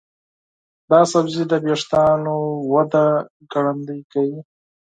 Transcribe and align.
دا 0.89 0.99
سبزی 1.11 1.43
د 1.51 1.53
ویښتانو 1.65 2.35
وده 2.71 3.05
ګړندۍ 3.51 4.01
کوي. 4.11 4.39